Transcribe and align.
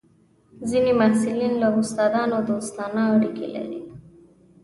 ځینې 0.69 0.91
محصلین 0.99 1.53
له 1.61 1.67
استادانو 1.81 2.37
دوستانه 2.49 3.01
اړیکې 3.13 3.47
لري. 3.55 3.81